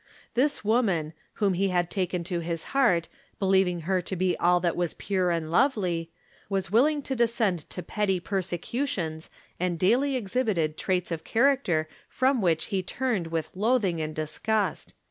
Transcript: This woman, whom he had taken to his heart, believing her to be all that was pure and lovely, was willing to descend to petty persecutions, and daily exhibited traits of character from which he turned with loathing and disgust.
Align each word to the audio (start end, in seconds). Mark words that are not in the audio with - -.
This 0.33 0.65
woman, 0.65 1.13
whom 1.33 1.53
he 1.53 1.67
had 1.67 1.91
taken 1.91 2.23
to 2.23 2.39
his 2.39 2.63
heart, 2.73 3.07
believing 3.37 3.81
her 3.81 4.01
to 4.01 4.15
be 4.15 4.35
all 4.39 4.59
that 4.61 4.75
was 4.75 4.95
pure 4.95 5.29
and 5.29 5.51
lovely, 5.51 6.09
was 6.49 6.71
willing 6.71 7.03
to 7.03 7.15
descend 7.15 7.69
to 7.69 7.83
petty 7.83 8.19
persecutions, 8.19 9.29
and 9.59 9.77
daily 9.77 10.15
exhibited 10.15 10.75
traits 10.75 11.11
of 11.11 11.23
character 11.23 11.87
from 12.09 12.41
which 12.41 12.65
he 12.73 12.81
turned 12.81 13.27
with 13.27 13.51
loathing 13.53 14.01
and 14.01 14.15
disgust. 14.15 14.95